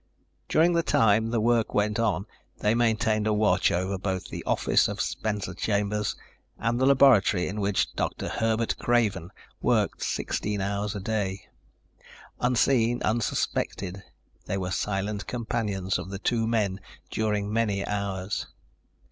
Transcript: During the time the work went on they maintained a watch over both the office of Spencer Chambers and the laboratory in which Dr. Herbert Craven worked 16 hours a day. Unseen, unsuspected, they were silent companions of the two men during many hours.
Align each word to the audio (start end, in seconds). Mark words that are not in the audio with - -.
During 0.49 0.73
the 0.73 0.81
time 0.81 1.29
the 1.29 1.39
work 1.39 1.75
went 1.75 1.99
on 1.99 2.25
they 2.57 2.73
maintained 2.73 3.27
a 3.27 3.33
watch 3.33 3.71
over 3.71 3.99
both 3.99 4.29
the 4.29 4.43
office 4.45 4.87
of 4.87 4.99
Spencer 4.99 5.53
Chambers 5.53 6.15
and 6.57 6.79
the 6.79 6.87
laboratory 6.87 7.47
in 7.47 7.61
which 7.61 7.93
Dr. 7.93 8.27
Herbert 8.27 8.77
Craven 8.79 9.29
worked 9.61 10.01
16 10.01 10.59
hours 10.59 10.95
a 10.95 10.99
day. 10.99 11.43
Unseen, 12.39 13.03
unsuspected, 13.03 14.01
they 14.47 14.57
were 14.57 14.71
silent 14.71 15.27
companions 15.27 15.99
of 15.99 16.09
the 16.09 16.17
two 16.17 16.47
men 16.47 16.79
during 17.11 17.53
many 17.53 17.85
hours. 17.85 18.47